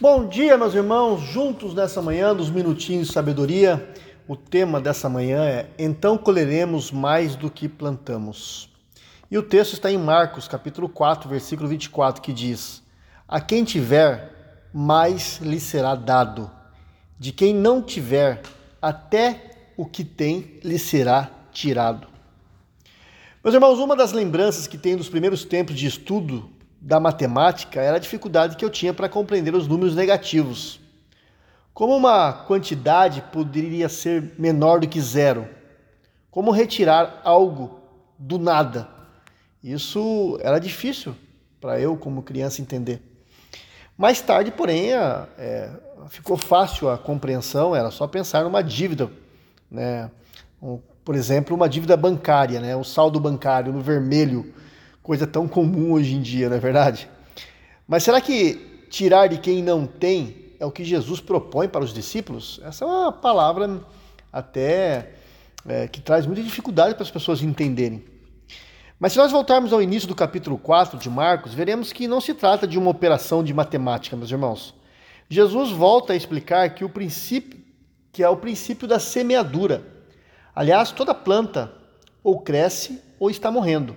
[0.00, 3.86] Bom dia, meus irmãos, juntos nessa manhã, dos minutinhos de sabedoria.
[4.26, 8.70] O tema dessa manhã é Então colheremos mais do que plantamos.
[9.30, 12.82] E o texto está em Marcos, capítulo 4, versículo 24, que diz:
[13.28, 16.50] A quem tiver, mais lhe será dado.
[17.18, 18.40] De quem não tiver,
[18.80, 22.08] até o que tem lhe será tirado.
[23.44, 26.48] Meus irmãos, uma das lembranças que tenho dos primeiros tempos de estudo
[26.80, 30.80] da matemática era a dificuldade que eu tinha para compreender os números negativos.
[31.74, 35.46] Como uma quantidade poderia ser menor do que zero?
[36.30, 37.80] Como retirar algo
[38.18, 38.88] do nada?
[39.62, 41.14] Isso era difícil
[41.60, 43.02] para eu, como criança, entender.
[43.96, 45.70] Mais tarde, porém, é, é,
[46.08, 49.10] ficou fácil a compreensão, era só pensar numa dívida,
[49.70, 50.10] né?
[50.62, 52.76] Um, por exemplo, uma dívida bancária, né?
[52.76, 54.54] o saldo bancário no vermelho
[55.02, 57.08] coisa tão comum hoje em dia, não é verdade?
[57.86, 61.92] Mas será que tirar de quem não tem é o que Jesus propõe para os
[61.92, 62.60] discípulos?
[62.62, 63.80] Essa é uma palavra
[64.32, 65.12] até
[65.66, 68.04] é, que traz muita dificuldade para as pessoas entenderem.
[68.98, 72.34] Mas se nós voltarmos ao início do capítulo 4 de Marcos, veremos que não se
[72.34, 74.74] trata de uma operação de matemática, meus irmãos.
[75.28, 77.58] Jesus volta a explicar que o princípio,
[78.12, 79.82] que é o princípio da semeadura.
[80.54, 81.72] Aliás, toda planta
[82.22, 83.96] ou cresce ou está morrendo.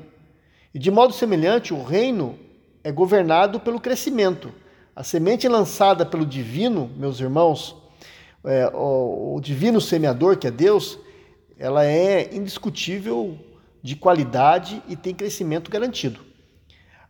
[0.73, 2.37] E de modo semelhante, o reino
[2.83, 4.51] é governado pelo crescimento.
[4.95, 7.75] A semente lançada pelo divino, meus irmãos,
[8.43, 10.97] é, o, o divino semeador, que é Deus,
[11.57, 13.37] ela é indiscutível
[13.81, 16.19] de qualidade e tem crescimento garantido.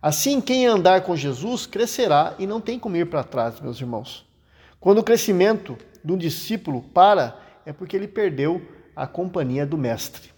[0.01, 4.25] Assim, quem andar com Jesus crescerá e não tem como ir para trás, meus irmãos.
[4.79, 8.61] Quando o crescimento de um discípulo para, é porque ele perdeu
[8.93, 10.31] a companhia do Mestre.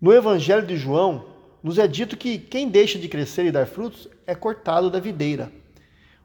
[0.00, 1.24] No Evangelho de João,
[1.62, 5.52] nos é dito que quem deixa de crescer e dar frutos é cortado da videira.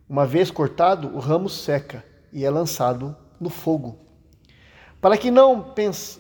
[0.08, 3.98] Uma vez cortado, o ramo seca e é lançado no fogo.
[5.02, 5.74] Para que não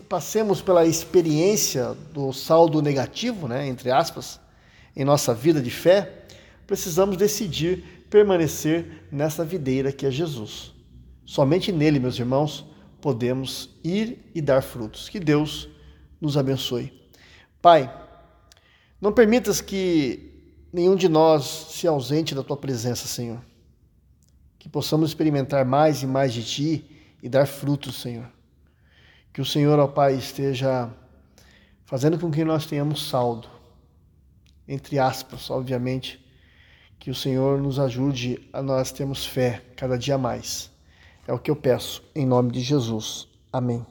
[0.09, 4.39] passemos pela experiência do saldo negativo, né, entre aspas,
[4.95, 6.25] em nossa vida de fé,
[6.67, 10.73] precisamos decidir permanecer nessa videira que é Jesus.
[11.25, 12.65] Somente nele, meus irmãos,
[13.01, 15.09] podemos ir e dar frutos.
[15.09, 15.67] Que Deus
[16.21, 16.93] nos abençoe.
[17.61, 17.91] Pai,
[19.05, 20.33] não permitas que
[20.73, 23.39] nenhum de nós se ausente da tua presença, Senhor.
[24.57, 28.27] Que possamos experimentar mais e mais de ti e dar frutos, Senhor.
[29.31, 30.91] Que o Senhor, ó Pai, esteja
[31.85, 33.47] fazendo com que nós tenhamos saldo.
[34.67, 36.19] Entre aspas, obviamente,
[36.97, 40.71] que o Senhor nos ajude a nós termos fé cada dia mais.
[41.27, 43.27] É o que eu peço, em nome de Jesus.
[43.53, 43.85] Amém.